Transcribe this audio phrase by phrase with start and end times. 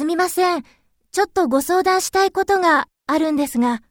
[0.00, 0.64] すみません。
[1.12, 3.82] ちょっとご相談したいことがあるんですが。